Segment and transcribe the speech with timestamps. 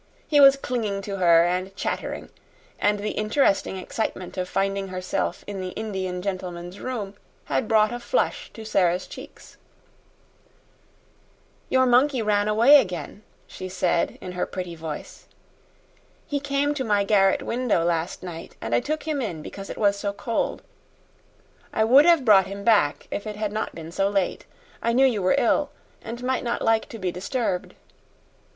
[0.27, 2.29] He was clinging to her and chattering,
[2.79, 7.13] and the interesting excitement of finding herself in the Indian gentleman's room
[7.45, 9.57] had brought a flush to Sara's cheeks.
[11.69, 15.27] "Your monkey ran away again," she said, in her pretty voice.
[16.25, 19.77] "He came to my garret window last night, and I took him in because it
[19.77, 20.63] was so cold.
[21.71, 24.47] I would have brought him back if it had not been so late.
[24.81, 25.69] I knew you were ill
[26.01, 27.75] and might not like to be disturbed."